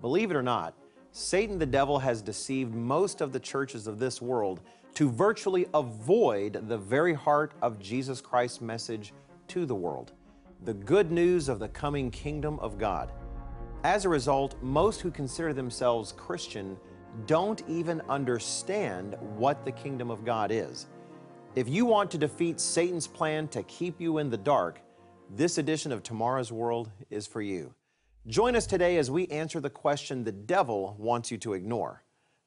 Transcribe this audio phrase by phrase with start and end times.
[0.00, 0.74] Believe it or not,
[1.12, 4.60] Satan the devil has deceived most of the churches of this world
[4.94, 9.12] to virtually avoid the very heart of Jesus Christ's message
[9.48, 10.12] to the world
[10.64, 13.12] the good news of the coming kingdom of God.
[13.84, 16.76] As a result, most who consider themselves Christian
[17.26, 20.86] don't even understand what the kingdom of God is.
[21.54, 24.80] If you want to defeat Satan's plan to keep you in the dark,
[25.30, 27.72] this edition of Tomorrow's World is for you.
[28.28, 32.02] Join us today as we answer the question the devil wants you to ignore.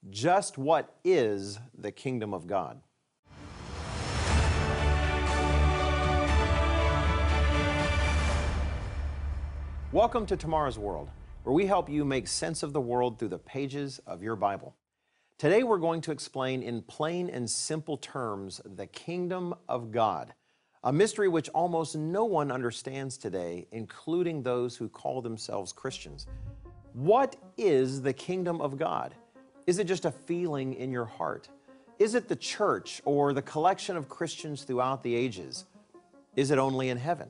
[0.09, 2.81] Just what is the kingdom of God?
[9.93, 11.11] Welcome to Tomorrow's World,
[11.43, 14.75] where we help you make sense of the world through the pages of your Bible.
[15.37, 20.33] Today we're going to explain in plain and simple terms the kingdom of God
[20.83, 26.25] a mystery which almost no one understands today, including those who call themselves Christians.
[26.93, 29.13] What is the kingdom of God?
[29.67, 31.49] Is it just a feeling in your heart?
[31.99, 35.65] Is it the church or the collection of Christians throughout the ages?
[36.37, 37.27] Is it only in heaven?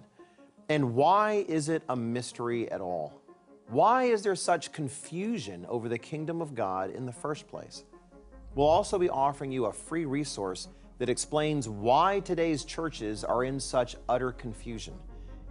[0.70, 3.20] And why is it a mystery at all?
[3.70, 7.84] Why is there such confusion over the kingdom of God in the first place?
[8.54, 10.68] We'll also be offering you a free resource
[11.00, 14.94] that explains why today's churches are in such utter confusion.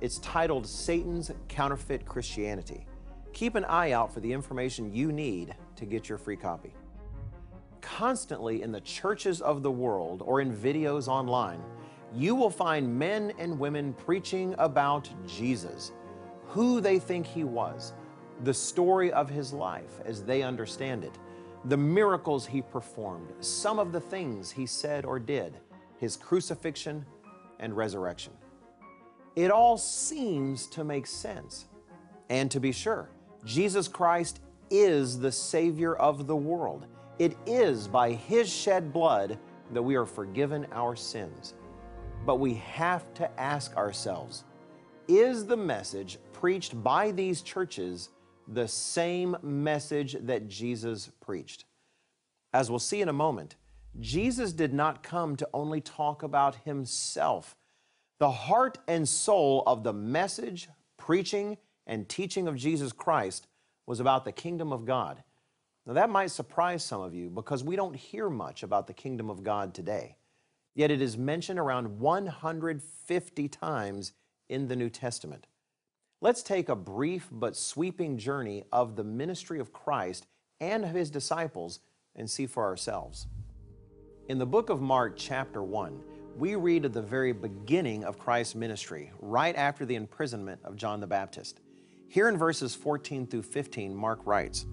[0.01, 2.87] It's titled Satan's Counterfeit Christianity.
[3.33, 6.73] Keep an eye out for the information you need to get your free copy.
[7.81, 11.63] Constantly in the churches of the world or in videos online,
[12.15, 15.93] you will find men and women preaching about Jesus,
[16.47, 17.95] who they think he was,
[18.45, 21.13] the story of his life as they understand it,
[21.64, 25.59] the miracles he performed, some of the things he said or did,
[25.98, 27.05] his crucifixion
[27.59, 28.33] and resurrection.
[29.37, 31.67] It all seems to make sense.
[32.29, 33.09] And to be sure,
[33.45, 36.86] Jesus Christ is the Savior of the world.
[37.19, 39.39] It is by His shed blood
[39.73, 41.55] that we are forgiven our sins.
[42.27, 44.45] But we have to ask ourselves
[45.07, 48.11] is the message preached by these churches
[48.51, 51.64] the same message that Jesus preached.
[52.53, 53.57] As we'll see in a moment,
[54.01, 57.57] Jesus did not come to only talk about himself.
[58.19, 63.47] The heart and soul of the message, preaching, and teaching of Jesus Christ
[63.87, 65.23] was about the kingdom of God.
[65.87, 69.31] Now, that might surprise some of you because we don't hear much about the kingdom
[69.31, 70.17] of God today.
[70.75, 74.13] Yet it is mentioned around 150 times
[74.48, 75.47] in the New Testament.
[76.20, 80.27] Let's take a brief but sweeping journey of the ministry of Christ
[80.61, 81.79] and of his disciples
[82.17, 83.29] and see for ourselves.
[84.28, 86.02] In the book of Mark, chapter 1,
[86.36, 90.98] we read of the very beginning of Christ's ministry, right after the imprisonment of John
[90.98, 91.61] the Baptist.
[92.08, 94.67] Here in verses 14 through 15, Mark writes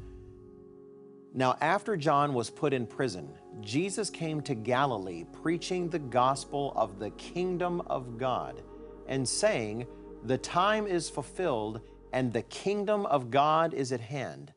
[1.31, 3.29] Now, after John was put in prison,
[3.61, 8.63] Jesus came to Galilee preaching the gospel of the kingdom of God
[9.07, 9.85] and saying,
[10.27, 11.81] the time is fulfilled
[12.11, 14.53] and the kingdom of God is at hand.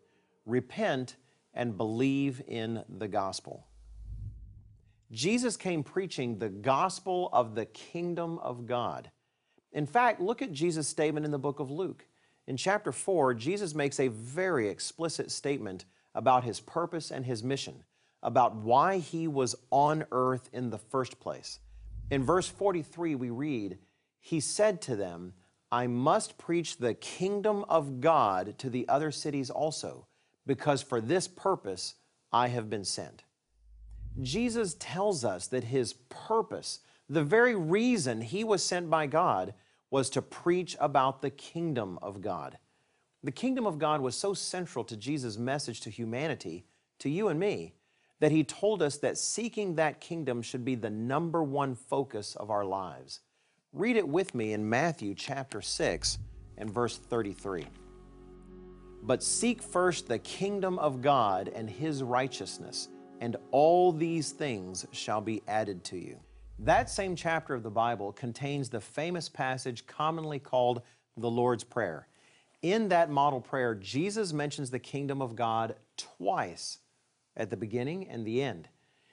[0.46, 1.16] Repent
[1.52, 3.66] and believe in the gospel.
[5.10, 9.10] Jesus came preaching the gospel of the kingdom of God.
[9.72, 12.06] In fact, look at Jesus' statement in the book of Luke.
[12.46, 15.84] In chapter 4, Jesus makes a very explicit statement
[16.14, 17.84] about his purpose and his mission,
[18.22, 21.60] about why he was on earth in the first place.
[22.10, 23.78] In verse 43, we read,
[24.20, 25.34] He said to them,
[25.70, 30.06] I must preach the kingdom of God to the other cities also,
[30.46, 31.94] because for this purpose
[32.32, 33.24] I have been sent.
[34.20, 39.54] Jesus tells us that his purpose, the very reason he was sent by God,
[39.90, 42.58] was to preach about the kingdom of God.
[43.22, 46.64] The kingdom of God was so central to Jesus' message to humanity,
[46.98, 47.74] to you and me,
[48.20, 52.50] that he told us that seeking that kingdom should be the number one focus of
[52.50, 53.20] our lives.
[53.74, 56.18] Read it with me in Matthew chapter 6
[56.56, 57.66] and verse 33.
[59.02, 62.88] But seek first the kingdom of God and his righteousness,
[63.20, 66.18] and all these things shall be added to you.
[66.58, 70.80] That same chapter of the Bible contains the famous passage commonly called
[71.18, 72.08] the Lord's Prayer.
[72.62, 76.78] In that model prayer, Jesus mentions the kingdom of God twice
[77.36, 78.68] at the beginning and the end.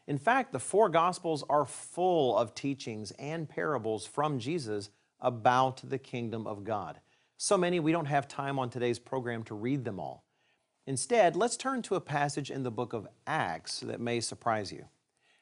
[0.08, 5.98] In fact, the four Gospels are full of teachings and parables from Jesus about the
[5.98, 7.00] kingdom of God.
[7.38, 10.24] So many we don't have time on today's program to read them all.
[10.88, 14.86] Instead, let's turn to a passage in the book of Acts that may surprise you.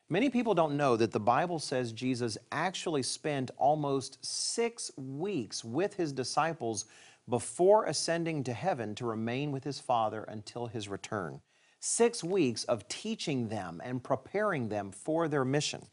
[0.10, 5.96] Many people don't know that the Bible says Jesus actually spent almost six weeks with
[5.96, 6.86] his disciples
[7.28, 11.42] before ascending to heaven to remain with his Father until his return.
[11.86, 15.86] Six weeks of teaching them and preparing them for their mission.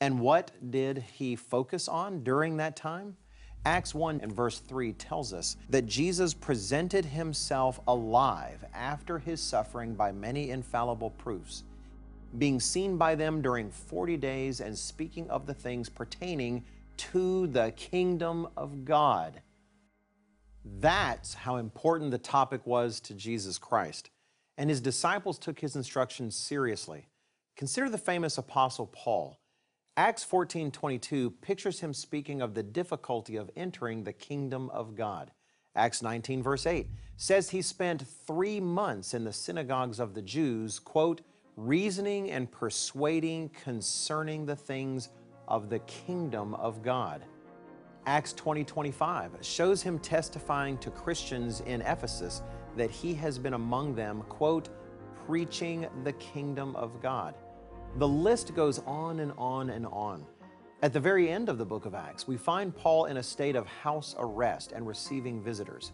[0.00, 3.16] And what did he focus on during that time?
[3.64, 9.96] Acts 1 and verse 3 tells us that Jesus presented himself alive after his suffering
[9.96, 11.64] by many infallible proofs,
[12.38, 16.64] being seen by them during 40 days and speaking of the things pertaining
[16.96, 19.42] to the kingdom of God.
[20.78, 24.10] That's how important the topic was to Jesus Christ.
[24.56, 27.08] And his disciples took his instructions seriously.
[27.56, 29.38] Consider the famous apostle Paul.
[29.96, 35.30] Acts 14:22 pictures him speaking of the difficulty of entering the kingdom of God.
[35.76, 40.78] Acts 19 verse 8 says he spent 3 months in the synagogues of the Jews,
[40.78, 41.20] quote,
[41.56, 45.10] reasoning and persuading concerning the things
[45.46, 47.24] of the kingdom of God.
[48.06, 52.42] Acts 20 25 shows him testifying to Christians in Ephesus
[52.76, 54.68] that he has been among them, quote,
[55.26, 57.34] preaching the kingdom of God.
[57.96, 60.24] The list goes on and on and on.
[60.82, 63.56] At the very end of the book of Acts, we find Paul in a state
[63.56, 65.92] of house arrest and receiving visitors.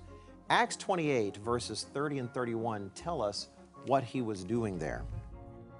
[0.48, 3.48] Acts 28, verses 30 and 31 tell us
[3.86, 5.04] what he was doing there.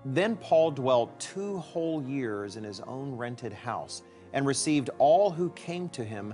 [0.05, 4.03] Then Paul dwelt two whole years in his own rented house
[4.33, 6.33] and received all who came to him,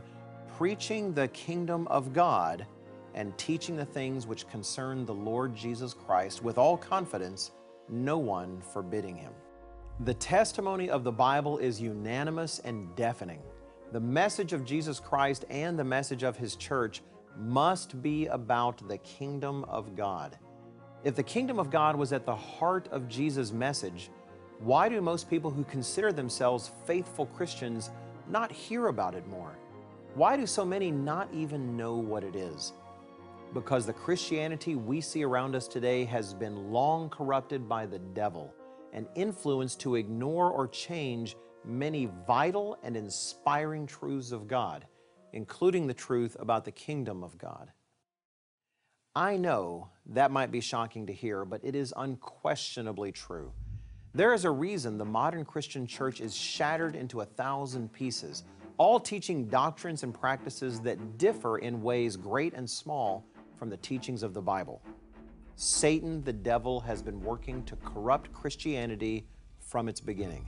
[0.59, 2.67] preaching the kingdom of God
[3.17, 7.51] and teaching the things which concern the Lord Jesus Christ with all confidence,
[7.89, 9.33] no one forbidding him.
[10.01, 13.41] The testimony of the Bible is unanimous and deafening.
[13.93, 17.03] The message of Jesus Christ and the message of His church
[17.39, 20.37] must be about the kingdom of God.
[21.05, 24.11] If the kingdom of God was at the heart of Jesus' message,
[24.59, 27.91] why do most people who consider themselves faithful Christians
[28.29, 29.57] not hear about it more?
[30.15, 32.73] Why do so many not even know what it is?
[33.57, 38.53] Because the Christianity we see around us today has been long corrupted by the devil
[38.93, 44.87] and influence to ignore or change many vital and inspiring truths of God,
[45.33, 47.73] including the truth about the kingdom of God.
[49.15, 53.53] I know that might be shocking to hear, but it is unquestionably true.
[54.13, 58.45] There is a reason the modern Christian church is shattered into a thousand pieces,
[58.77, 63.25] all teaching doctrines and practices that differ in ways great and small
[63.59, 64.83] from the teachings of the Bible.
[65.57, 69.27] Satan, the devil, has been working to corrupt Christianity
[69.59, 70.47] from its beginning.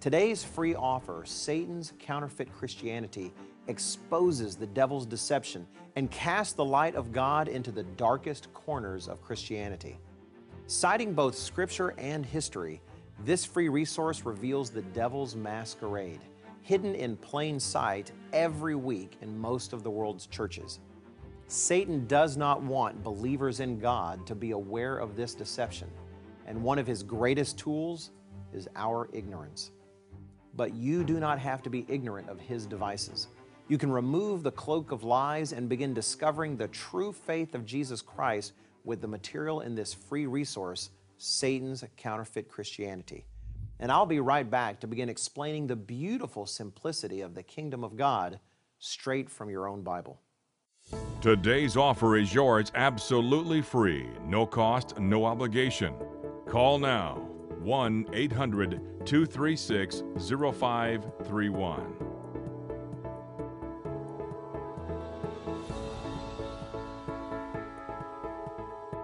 [0.00, 3.32] Today's free offer, Satan's Counterfeit Christianity,
[3.66, 5.66] exposes the devil's deception
[5.96, 9.98] and casts the light of God into the darkest corners of Christianity.
[10.66, 12.80] Citing both scripture and history,
[13.24, 16.20] this free resource reveals the devil's masquerade,
[16.62, 20.80] hidden in plain sight every week in most of the world's churches.
[21.50, 25.88] Satan does not want believers in God to be aware of this deception,
[26.46, 28.10] and one of his greatest tools
[28.52, 29.70] is our ignorance.
[30.56, 33.28] But you do not have to be ignorant of his devices.
[33.66, 38.02] You can remove the cloak of lies and begin discovering the true faith of Jesus
[38.02, 38.52] Christ
[38.84, 43.24] with the material in this free resource, Satan's Counterfeit Christianity.
[43.80, 47.96] And I'll be right back to begin explaining the beautiful simplicity of the kingdom of
[47.96, 48.38] God
[48.78, 50.20] straight from your own Bible.
[51.20, 55.92] Today's offer is yours absolutely free, no cost, no obligation.
[56.46, 57.16] Call now
[57.58, 61.94] 1 800 236 0531.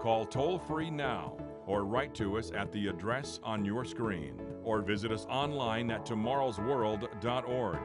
[0.01, 1.37] Call toll free now
[1.67, 6.07] or write to us at the address on your screen or visit us online at
[6.07, 7.79] tomorrowsworld.org.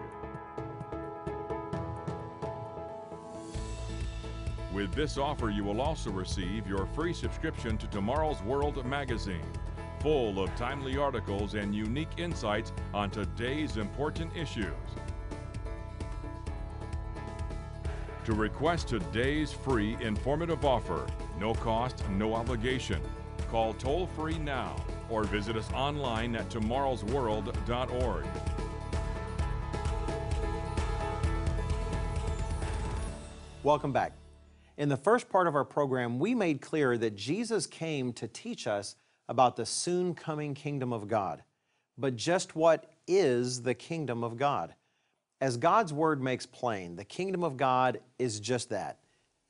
[4.73, 9.51] With this offer, you will also receive your free subscription to Tomorrow's World magazine,
[9.99, 14.67] full of timely articles and unique insights on today's important issues.
[18.25, 21.07] To request today's free informative offer,
[21.39, 23.01] no cost, no obligation,
[23.49, 24.75] call toll free now
[25.09, 28.25] or visit us online at tomorrowsworld.org.
[33.63, 34.13] Welcome back.
[34.79, 38.65] In the first part of our program, we made clear that Jesus came to teach
[38.65, 38.95] us
[39.27, 41.43] about the soon coming kingdom of God.
[41.97, 44.73] But just what is the kingdom of God?
[45.41, 48.99] As God's word makes plain, the kingdom of God is just that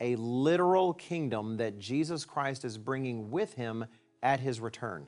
[0.02, 3.86] a literal kingdom that Jesus Christ is bringing with him
[4.24, 5.06] at his return.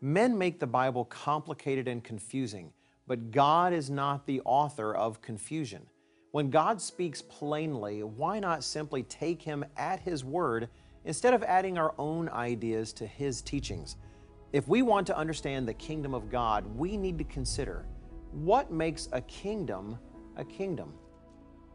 [0.00, 2.72] Men make the Bible complicated and confusing,
[3.06, 5.86] but God is not the author of confusion.
[6.32, 10.70] When God speaks plainly, why not simply take Him at His word
[11.04, 13.96] instead of adding our own ideas to His teachings?
[14.50, 17.84] If we want to understand the kingdom of God, we need to consider
[18.32, 19.98] what makes a kingdom
[20.38, 20.94] a kingdom.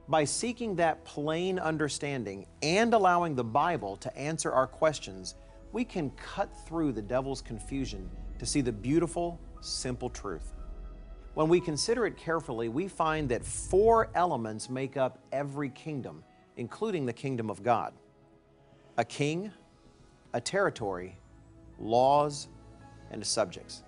[0.10, 5.36] By seeking that plain understanding and allowing the Bible to answer our questions,
[5.72, 8.10] we can cut through the devil's confusion
[8.40, 10.57] to see the beautiful, simple truth.
[11.38, 16.24] When we consider it carefully, we find that four elements make up every kingdom,
[16.56, 17.94] including the kingdom of God
[18.98, 19.52] a king,
[20.34, 21.16] a territory,
[21.78, 22.48] laws,
[23.12, 23.84] and subjects.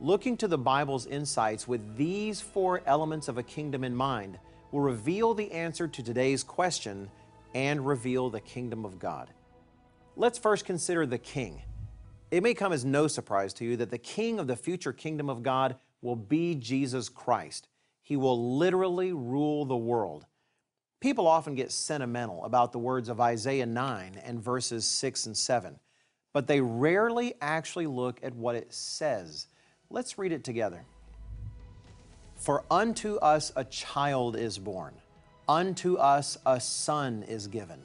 [0.00, 4.38] Looking to the Bible's insights with these four elements of a kingdom in mind
[4.70, 7.10] will reveal the answer to today's question
[7.52, 9.28] and reveal the kingdom of God.
[10.14, 11.62] Let's first consider the king.
[12.30, 15.28] It may come as no surprise to you that the king of the future kingdom
[15.28, 17.68] of God will be Jesus Christ.
[18.02, 20.26] He will literally rule the world.
[21.00, 25.78] People often get sentimental about the words of Isaiah 9 and verses 6 and 7,
[26.32, 29.46] but they rarely actually look at what it says.
[29.90, 30.84] Let's read it together.
[32.34, 34.94] For unto us a child is born,
[35.48, 37.80] unto us a son is given,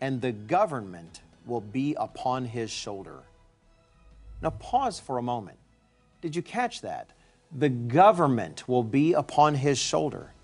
[0.00, 3.22] and the government will be upon his shoulder.
[4.42, 5.58] Now, pause for a moment.
[6.20, 7.10] Did you catch that?
[7.56, 10.34] The government will be upon his shoulder.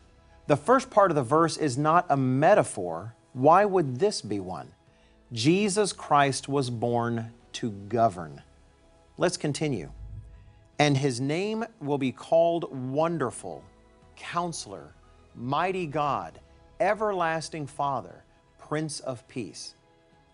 [0.47, 3.15] The first part of the verse is not a metaphor.
[3.35, 4.73] Why would this be one?
[5.31, 8.41] Jesus Christ was born to govern.
[9.19, 9.91] Let's continue.
[10.79, 13.63] And his name will be called Wonderful,
[14.17, 14.95] Counselor,
[15.35, 16.41] Mighty God,
[16.81, 18.25] Everlasting Father,
[18.59, 19.75] Prince of Peace.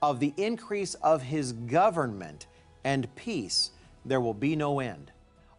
[0.01, 2.47] Of the increase of his government
[2.85, 3.73] and peace,
[4.05, 5.11] there will be no end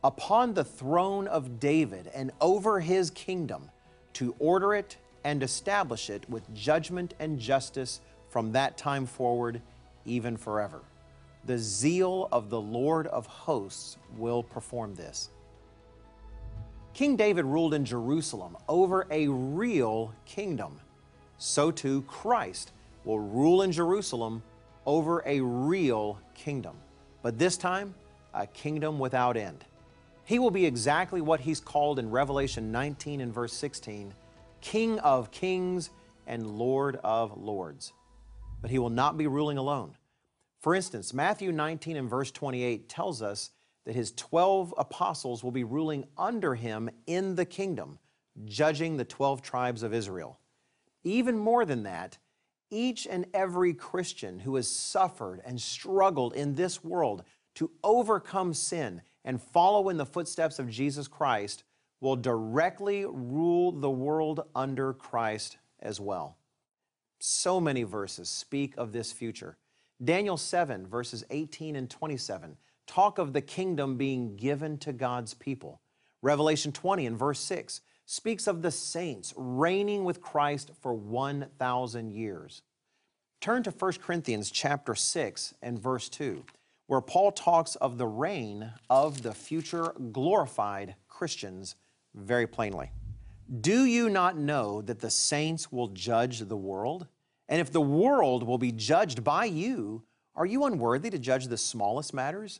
[0.03, 3.70] upon the throne of David and over his kingdom
[4.13, 9.62] to order it and establish it with judgment and justice from that time forward,
[10.06, 10.82] even forever.
[11.46, 15.29] The zeal of the Lord of hosts will perform this.
[16.94, 20.79] King David ruled in Jerusalem over a real kingdom.
[21.38, 22.72] So too, Christ
[23.06, 24.44] will rule in Jerusalem
[24.86, 26.75] over a real kingdom.
[27.22, 27.94] But this time,
[28.34, 29.65] a kingdom without end.
[30.29, 34.13] He will be exactly what he's called in Revelation 19 and verse 16
[34.62, 35.89] King of kings
[36.27, 37.93] and Lord of lords.
[38.62, 39.98] But he will not be ruling alone.
[40.59, 43.50] For instance, Matthew 19 and verse 28 tells us
[43.88, 47.98] that his 12 apostles will be ruling under him in the kingdom,
[48.45, 50.38] judging the 12 tribes of Israel.
[51.03, 52.19] Even more than that,
[52.69, 57.24] each and every Christian who has suffered and struggled in this world
[57.55, 61.63] to overcome sin and follow in the footsteps of Jesus Christ
[62.01, 66.39] will directly rule the world under Christ as well.
[67.19, 69.57] So many verses speak of this future.
[70.03, 72.57] Daniel 7, verses 18 and 27,
[72.88, 75.79] talk of the kingdom being given to God's people.
[76.24, 82.63] Revelation 20 and verse 6 speaks of the saints reigning with Christ for 1,000 years.
[83.41, 86.43] Turn to 1 Corinthians chapter 6 and verse 2
[86.89, 91.75] where Paul talks of the reign of the future glorified Christians
[92.15, 92.89] very plainly.
[93.62, 97.05] Do you not know that the saints will judge the world?
[97.48, 100.01] And if the world will be judged by you,
[100.34, 102.60] are you unworthy to judge the smallest matters?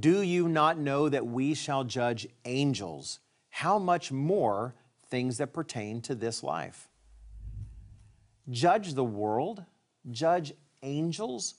[0.00, 3.20] Do you not know that we shall judge angels?
[3.48, 4.74] How much more
[5.06, 6.90] things that pertain to this life?
[8.50, 9.64] Judge the world?
[10.10, 10.52] Judge
[10.82, 11.54] angels?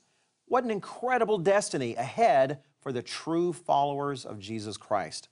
[0.53, 5.29] What an incredible destiny ahead for the true followers of Jesus Christ.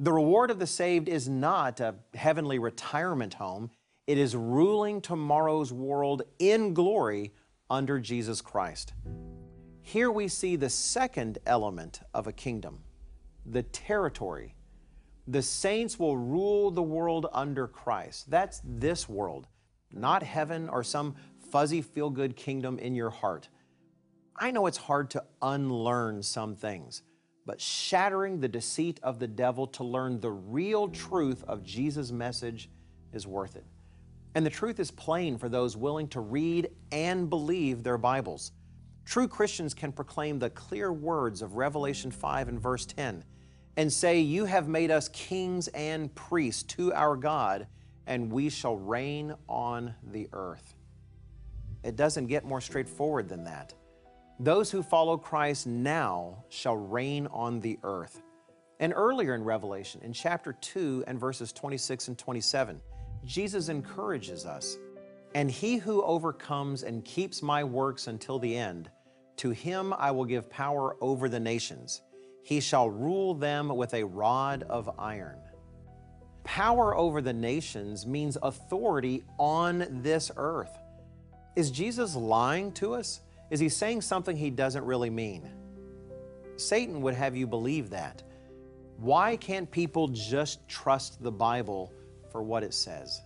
[0.00, 3.70] The reward of the saved is not a heavenly retirement home,
[4.08, 7.32] it is ruling tomorrow's world in glory
[7.70, 8.92] under Jesus Christ.
[9.82, 12.80] Here we see the second element of a kingdom
[13.46, 14.56] the territory.
[15.28, 18.28] The saints will rule the world under Christ.
[18.28, 19.46] That's this world,
[19.92, 21.14] not heaven or some
[21.52, 23.48] fuzzy feel good kingdom in your heart.
[24.36, 27.02] I know it's hard to unlearn some things,
[27.46, 32.70] but shattering the deceit of the devil to learn the real truth of Jesus' message
[33.12, 33.64] is worth it.
[34.34, 38.52] And the truth is plain for those willing to read and believe their Bibles.
[39.04, 43.24] True Christians can proclaim the clear words of Revelation 5 and verse 10
[43.76, 47.66] and say, You have made us kings and priests to our God,
[48.06, 50.74] and we shall reign on the earth.
[51.82, 53.74] It doesn't get more straightforward than that.
[54.42, 58.22] Those who follow Christ now shall reign on the earth.
[58.78, 62.80] And earlier in Revelation, in chapter 2 and verses 26 and 27,
[63.22, 64.78] Jesus encourages us.
[65.34, 68.90] And he who overcomes and keeps my works until the end,
[69.36, 72.00] to him I will give power over the nations.
[72.42, 75.38] He shall rule them with a rod of iron.
[76.44, 80.72] Power over the nations means authority on this earth.
[81.56, 83.20] Is Jesus lying to us?
[83.50, 85.50] Is he saying something he doesn't really mean?
[86.56, 88.22] Satan would have you believe that.
[88.98, 91.92] Why can't people just trust the Bible
[92.30, 93.20] for what it says?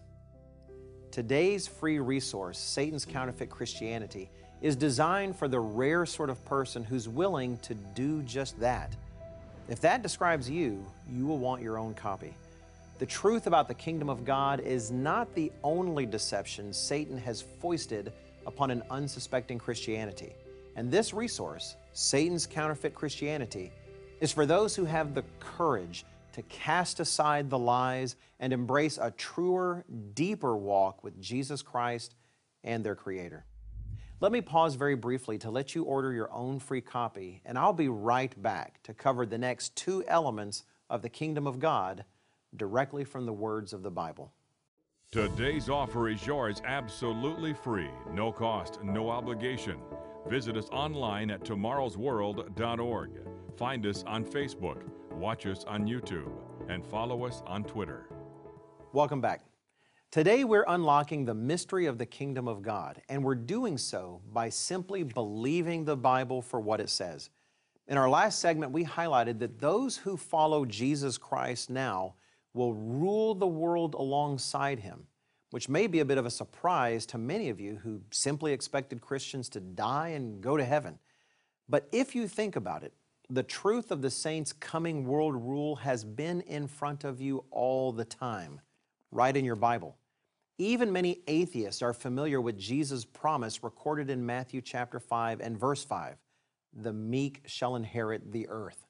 [1.11, 4.31] Today's free resource, Satan's Counterfeit Christianity,
[4.63, 8.97] is designed for the rare sort of person who's willing to do just that.
[9.69, 12.35] If that describes you, you will want your own copy.
[12.99, 18.13] The truth about the kingdom of God is not the only deception Satan has foisted
[18.47, 20.35] upon an unsuspecting Christianity.
[20.77, 23.73] And this resource, Satan's Counterfeit Christianity,
[24.21, 29.13] is for those who have the courage to cast aside the lies and embrace a
[29.13, 29.85] truer,
[30.15, 32.15] deeper walk with Jesus Christ
[32.65, 33.45] and their Creator.
[34.21, 37.73] Let me pause very briefly to let you order your own free copy, and I'll
[37.73, 42.05] be right back to cover the next two elements of the kingdom of God
[42.57, 44.33] directly from the words of the Bible.
[45.15, 49.79] Today's offer is yours absolutely free, no cost, no obligation.
[50.27, 53.11] Visit us online at tomorrowsworld.org.
[53.57, 56.33] Find us on Facebook Watch us on YouTube
[56.69, 58.09] and follow us on Twitter.
[58.93, 59.45] Welcome back.
[60.11, 64.49] Today we're unlocking the mystery of the kingdom of God, and we're doing so by
[64.49, 67.31] simply believing the Bible for what it says.
[67.87, 72.17] In our last segment, we highlighted that those who follow Jesus Christ now
[72.55, 75.07] will rule the world alongside him,
[75.51, 79.01] which may be a bit of a surprise to many of you who simply expected
[79.01, 80.99] Christians to die and go to heaven.
[81.69, 82.93] But if you think about it,
[83.29, 87.93] the truth of the saints' coming world rule has been in front of you all
[87.93, 88.61] the time,
[89.11, 89.97] right in your Bible.
[90.59, 95.83] Even many atheists are familiar with Jesus' promise recorded in Matthew chapter 5 and verse
[95.85, 96.17] 5
[96.77, 98.84] the meek shall inherit the earth.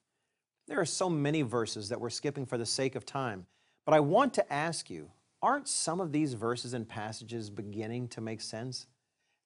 [0.67, 3.47] There are so many verses that we're skipping for the sake of time,
[3.85, 5.11] but I want to ask you
[5.43, 8.87] aren't some of these verses and passages beginning to make sense?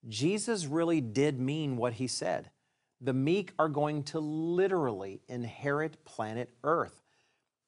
[0.08, 2.50] Jesus really did mean what he said
[3.00, 7.02] the meek are going to literally inherit planet Earth.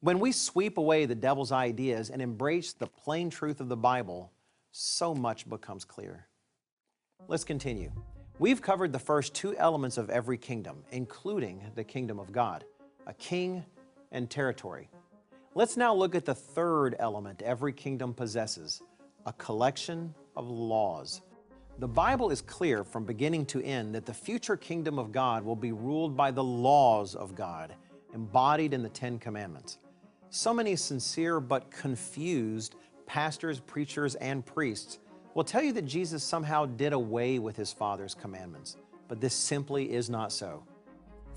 [0.00, 4.32] When we sweep away the devil's ideas and embrace the plain truth of the Bible,
[4.72, 6.26] so much becomes clear.
[7.28, 7.92] Let's continue.
[8.40, 12.64] We've covered the first two elements of every kingdom, including the kingdom of God
[13.10, 13.64] a king
[14.12, 14.88] and territory.
[15.56, 18.82] Let's now look at the third element every kingdom possesses
[19.26, 21.20] a collection of laws.
[21.80, 25.56] The Bible is clear from beginning to end that the future kingdom of God will
[25.56, 27.74] be ruled by the laws of God,
[28.14, 29.78] embodied in the Ten Commandments.
[30.28, 35.00] So many sincere but confused pastors, preachers, and priests
[35.34, 38.76] will tell you that Jesus somehow did away with his Father's commandments,
[39.08, 40.62] but this simply is not so.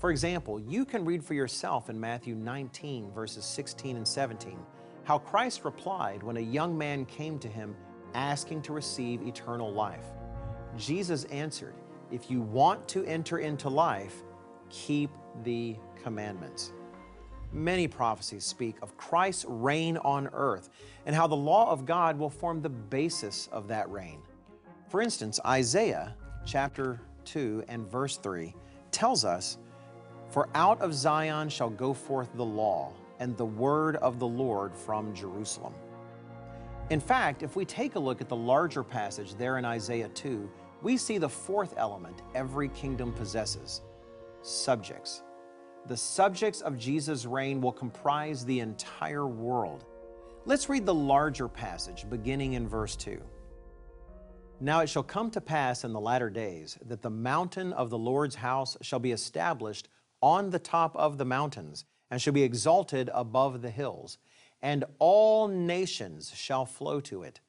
[0.04, 4.58] For example, you can read for yourself in Matthew 19, verses 16 and 17,
[5.04, 7.74] how Christ replied when a young man came to him
[8.12, 10.04] asking to receive eternal life.
[10.76, 11.72] Jesus answered,
[12.10, 14.16] If you want to enter into life,
[14.68, 15.08] keep
[15.42, 16.74] the commandments.
[17.50, 20.68] Many prophecies speak of Christ's reign on earth
[21.06, 24.20] and how the law of God will form the basis of that reign.
[24.90, 26.14] For instance, Isaiah
[26.44, 28.54] chapter 2 and verse 3
[28.90, 29.56] tells us,
[30.34, 34.74] For out of Zion shall go forth the law and the word of the Lord
[34.74, 35.74] from Jerusalem.
[36.90, 40.50] In fact, if we take a look at the larger passage there in Isaiah 2,
[40.82, 43.82] we see the fourth element every kingdom possesses
[44.42, 45.22] subjects.
[45.86, 49.84] The subjects of Jesus' reign will comprise the entire world.
[50.46, 53.22] Let's read the larger passage beginning in verse 2.
[54.58, 57.98] Now it shall come to pass in the latter days that the mountain of the
[57.98, 59.88] Lord's house shall be established
[60.24, 64.16] on the top of the mountains, and shall be exalted above the hills,
[64.62, 67.40] and all nations shall flow to it.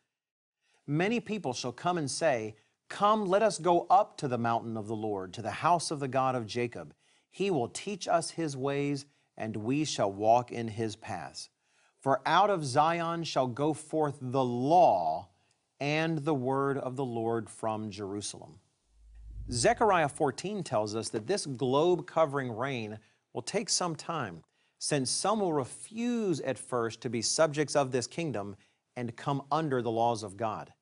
[0.85, 2.55] Many people shall come and say,
[2.89, 6.01] Come, let us go up to the mountain of the Lord, to the house of
[6.01, 6.93] the God of Jacob.
[7.31, 9.05] He will teach us his ways,
[9.37, 11.47] and we shall walk in his paths.
[12.01, 15.29] For out of Zion shall go forth the law
[15.79, 18.59] and the word of the Lord from Jerusalem.
[19.51, 22.97] Zechariah 14 tells us that this globe covering reign
[23.33, 24.43] will take some time,
[24.79, 28.55] since some will refuse at first to be subjects of this kingdom
[28.95, 30.73] and come under the laws of God.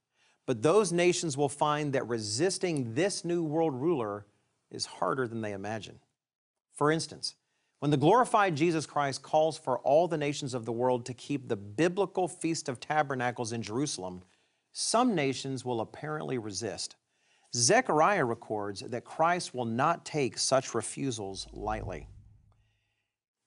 [0.45, 4.25] But those nations will find that resisting this new world ruler
[4.71, 5.99] is harder than they imagine.
[6.73, 7.35] For instance,
[7.83, 11.49] When the glorified Jesus Christ calls for all the nations of the world to keep
[11.49, 14.21] the biblical Feast of Tabernacles in Jerusalem,
[14.71, 16.95] some nations will apparently resist.
[17.55, 22.07] Zechariah records that Christ will not take such refusals lightly.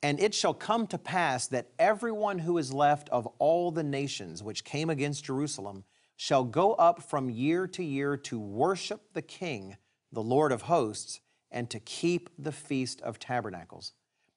[0.03, 4.43] And it shall come to pass that everyone who is left of all the nations
[4.43, 5.85] which came against Jerusalem
[6.17, 9.77] shall go up from year to year to worship the King,
[10.13, 13.93] the Lord of hosts, and to keep the Feast of Tabernacles.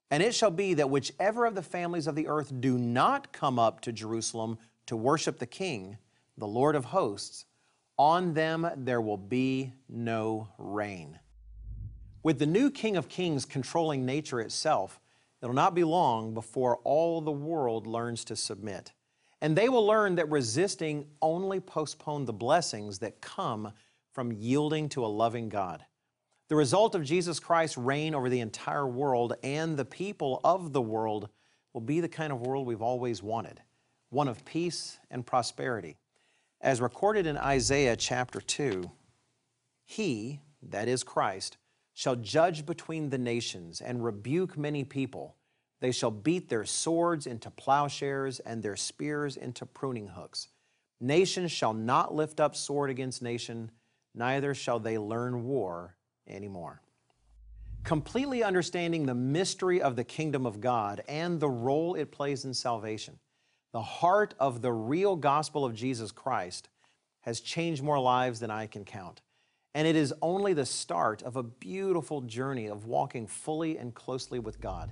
[0.10, 3.60] And it shall be that whichever of the families of the earth do not come
[3.60, 5.98] up to Jerusalem to worship the King,
[6.38, 7.46] the Lord of hosts,
[8.00, 11.20] on them there will be no rain.
[12.24, 15.00] With the new King of Kings controlling nature itself,
[15.42, 18.94] it'll not be long before all the world learns to submit.
[19.42, 23.74] And they will learn that resisting only postpone the blessings that come
[24.12, 25.86] from yielding to a loving God.
[26.48, 30.82] The result of Jesus Christ's reign over the entire world and the people of the
[30.82, 31.30] world
[31.74, 33.62] will be the kind of world we've always wanted
[34.10, 35.96] one of peace and prosperity.
[36.62, 38.92] As recorded in Isaiah chapter 2,
[39.86, 41.58] He, that is Christ,
[41.94, 45.36] shall judge between the nations and rebuke many people.
[45.80, 50.50] They shall beat their swords into plowshares and their spears into pruning hooks.
[51.00, 53.72] Nation shall not lift up sword against nation,
[54.14, 55.96] neither shall they learn war
[56.28, 56.82] anymore.
[57.86, 62.54] Completely understanding the mystery of the kingdom of God and the role it plays in
[62.54, 63.18] salvation,
[63.72, 66.70] the heart of the real gospel of Jesus Christ
[67.22, 69.22] has changed more lives than I can count.
[69.76, 74.40] And it is only the start of a beautiful journey of walking fully and closely
[74.40, 74.92] with God.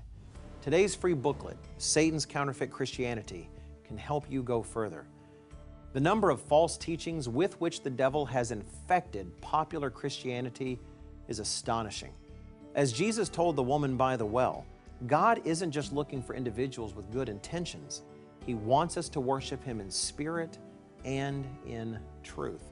[0.61, 3.49] Today's free booklet, Satan's Counterfeit Christianity,
[3.83, 5.05] can help you go further.
[5.93, 10.77] The number of false teachings with which the devil has infected popular Christianity
[11.27, 12.13] is astonishing.
[12.75, 14.65] As Jesus told the woman by the well,
[15.07, 18.03] God isn't just looking for individuals with good intentions.
[18.47, 20.57] He wants us to worship Him in spirit
[21.03, 22.71] and in truth.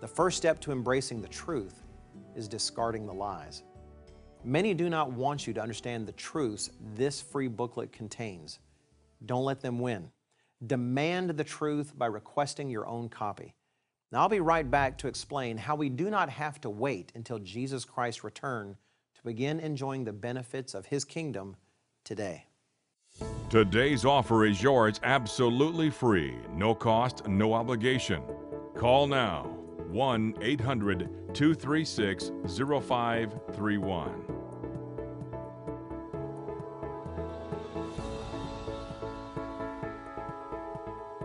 [0.00, 1.82] The first step to embracing the truth
[2.36, 3.64] is discarding the lies.
[4.44, 8.60] Many do not want you to understand the truths this free booklet contains.
[9.26, 10.12] Don't let them win.
[10.64, 13.54] Demand the truth by requesting your own copy.
[14.12, 17.40] Now, I'll be right back to explain how we do not have to wait until
[17.40, 18.76] Jesus Christ's return
[19.16, 21.56] to begin enjoying the benefits of His kingdom
[22.04, 22.46] today.
[23.50, 28.22] Today's offer is yours absolutely free, no cost, no obligation.
[28.76, 29.42] Call now
[29.88, 34.24] 1 800 236 0531.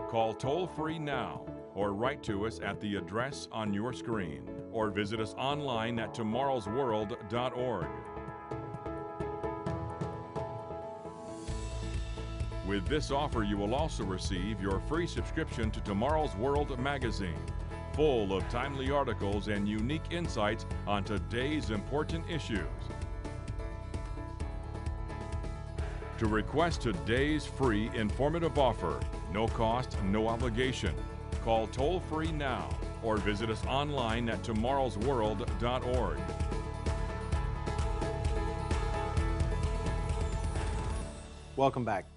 [0.08, 1.42] Call toll free now
[1.76, 6.12] or write to us at the address on your screen or visit us online at
[6.12, 7.86] tomorrowsworld.org.
[12.66, 17.38] With this offer, you will also receive your free subscription to Tomorrow's World magazine,
[17.92, 22.66] full of timely articles and unique insights on today's important issues.
[26.18, 28.98] To request today's free informative offer,
[29.32, 30.94] no cost, no obligation,
[31.46, 32.68] Call toll free now
[33.04, 36.18] or visit us online at tomorrowsworld.org.
[41.54, 42.15] Welcome back.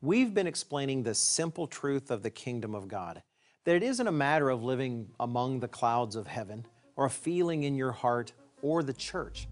[0.00, 3.20] We've been explaining the simple truth of the kingdom of God
[3.64, 7.64] that it isn't a matter of living among the clouds of heaven or a feeling
[7.64, 8.32] in your heart
[8.62, 9.48] or the church.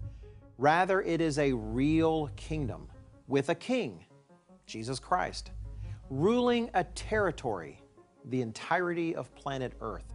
[0.57, 2.87] Rather, it is a real kingdom
[3.27, 4.05] with a king,
[4.65, 5.51] Jesus Christ,
[6.09, 7.81] ruling a territory
[8.29, 10.13] the entirety of planet Earth,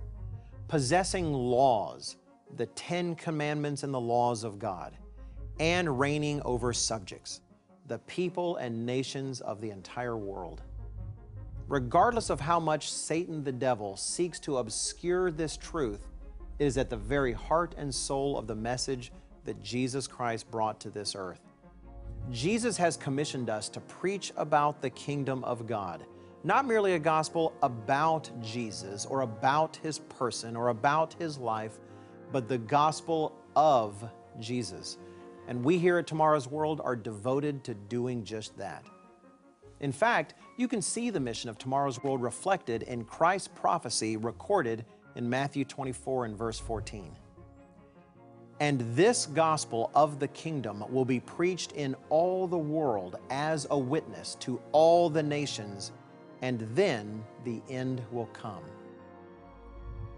[0.66, 2.16] possessing laws,
[2.56, 4.96] the Ten Commandments and the laws of God,
[5.60, 7.41] and reigning over subjects,
[7.92, 10.62] the people and nations of the entire world.
[11.68, 16.08] Regardless of how much Satan the devil seeks to obscure this truth,
[16.58, 19.12] it is at the very heart and soul of the message
[19.44, 21.42] that Jesus Christ brought to this earth.
[22.30, 26.02] Jesus has commissioned us to preach about the kingdom of God
[26.44, 31.78] not merely a gospel about Jesus or about his person or about his life,
[32.32, 34.04] but the gospel of
[34.40, 34.98] Jesus.
[35.48, 38.84] And we here at Tomorrow's World are devoted to doing just that.
[39.80, 44.84] In fact, you can see the mission of Tomorrow's World reflected in Christ's prophecy recorded
[45.16, 47.16] in Matthew 24 and verse 14.
[48.60, 53.78] And this gospel of the kingdom will be preached in all the world as a
[53.78, 55.90] witness to all the nations
[56.42, 58.62] and then the end will come.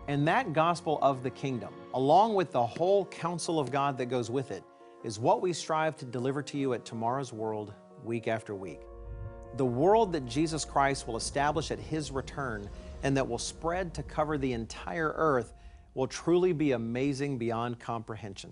[0.09, 4.31] And that gospel of the kingdom, along with the whole counsel of God that goes
[4.31, 4.63] with it,
[5.05, 8.81] is what we strive to deliver to you at Tomorrow's World week after week.
[9.57, 12.69] The world that Jesus Christ will establish at His return
[13.03, 15.53] and that will spread to cover the entire earth
[15.93, 18.51] will truly be amazing beyond comprehension.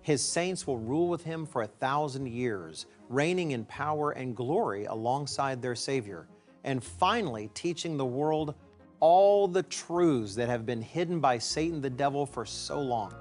[0.00, 4.86] His saints will rule with Him for a thousand years, reigning in power and glory
[4.86, 6.26] alongside their Savior,
[6.64, 8.54] and finally teaching the world
[9.00, 13.14] all the truths that have been hidden by Satan the devil for so long,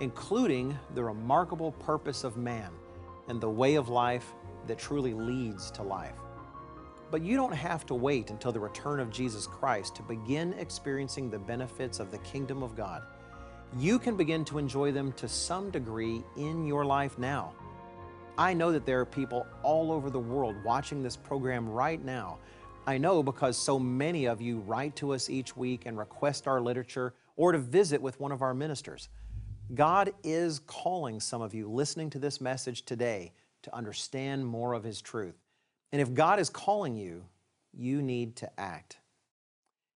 [0.00, 2.70] including the remarkable purpose of man
[3.28, 4.34] and the way of life
[4.66, 6.16] that truly leads to life.
[7.10, 11.30] But you don't have to wait until the return of Jesus Christ to begin experiencing
[11.30, 13.02] the benefits of the kingdom of God.
[13.78, 17.52] You can begin to enjoy them to some degree in your life now.
[18.36, 22.38] I know that there are people all over the world watching this program right now.
[22.86, 26.60] I know because so many of you write to us each week and request our
[26.60, 29.08] literature or to visit with one of our ministers.
[29.72, 34.84] God is calling some of you listening to this message today to understand more of
[34.84, 35.36] His truth.
[35.90, 37.24] And if God is calling you,
[37.72, 38.98] you need to act.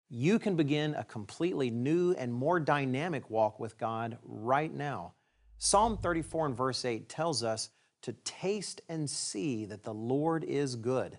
[0.10, 5.14] You can begin a completely new and more dynamic walk with God right now.
[5.58, 7.70] Psalm 34 and verse 8 tells us
[8.04, 11.18] to taste and see that the Lord is good.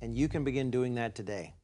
[0.00, 1.54] And you can begin doing that today.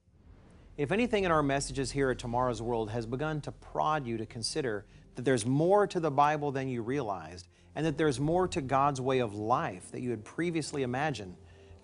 [0.77, 4.27] If anything in our messages here at Tomorrow's World has begun to prod you to
[4.27, 4.85] consider
[5.15, 9.01] that there's more to the Bible than you realized, and that there's more to God's
[9.01, 11.37] way of life that you had previously imagined,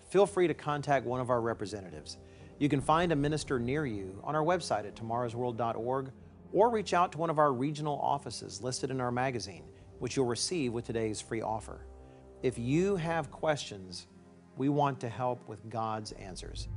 [0.09, 2.17] feel free to contact one of our representatives.
[2.59, 6.11] You can find a minister near you on our website at tomorrowsworld.org
[6.53, 9.63] or reach out to one of our regional offices listed in our magazine,
[9.99, 11.85] which you'll receive with today's free offer.
[12.43, 14.07] If you have questions,
[14.57, 16.67] we want to help with God's answers.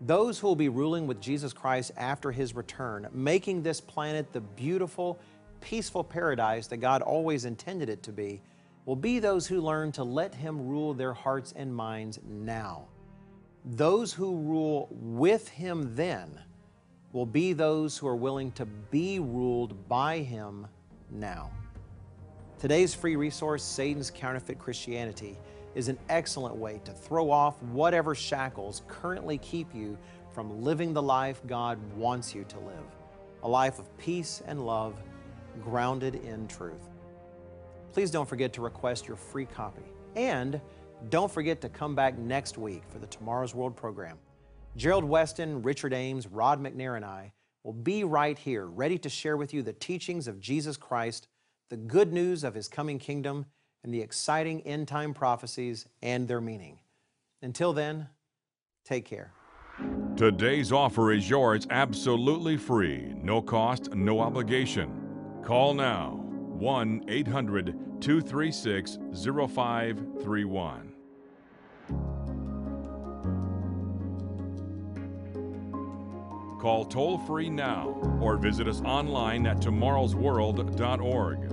[0.00, 4.40] Those who will be ruling with Jesus Christ after his return, making this planet the
[4.40, 5.20] beautiful,
[5.62, 8.42] peaceful paradise that God always intended it to be,
[8.84, 12.84] will be those who learn to let him rule their hearts and minds now.
[13.64, 16.38] Those who rule with him then
[17.12, 20.66] will be those who are willing to be ruled by him
[21.10, 21.50] now.
[22.58, 25.38] Today's free resource, Satan's Counterfeit Christianity,
[25.74, 29.96] is an excellent way to throw off whatever shackles currently keep you
[30.34, 32.84] from living the life God wants you to live
[33.42, 34.94] a life of peace and love
[35.60, 36.88] grounded in truth.
[37.92, 39.82] Please don't forget to request your free copy.
[40.16, 40.60] And
[41.08, 44.18] don't forget to come back next week for the Tomorrow's World program.
[44.76, 47.32] Gerald Weston, Richard Ames, Rod McNair, and I
[47.64, 51.28] will be right here, ready to share with you the teachings of Jesus Christ,
[51.70, 53.46] the good news of His coming kingdom,
[53.84, 56.78] and the exciting end time prophecies and their meaning.
[57.42, 58.08] Until then,
[58.84, 59.32] take care.
[60.16, 65.01] Today's offer is yours absolutely free, no cost, no obligation.
[65.42, 70.92] Call now 1 800 236 0531.
[76.60, 77.88] Call toll free now
[78.20, 81.48] or visit us online at tomorrowsworld.org.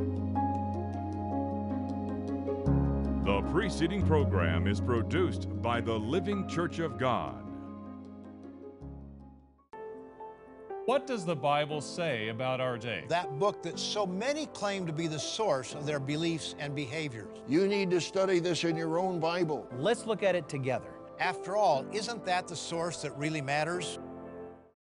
[3.25, 7.48] The preceding program is produced by the Living Church of God.
[10.89, 13.03] What does the Bible say about our day?
[13.09, 17.27] That book that so many claim to be the source of their beliefs and behaviors.
[17.47, 19.67] You need to study this in your own Bible.
[19.77, 20.89] Let's look at it together.
[21.19, 23.99] After all, isn't that the source that really matters?